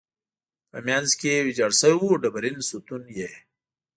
[0.71, 3.31] په منځ کې ویجاړ شوی و، ډبرین ستون یې.